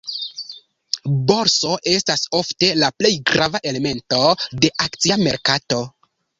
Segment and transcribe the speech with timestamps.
[1.31, 4.25] Borso estas ofte la plej grava elemento
[4.65, 5.83] de akcia merkato.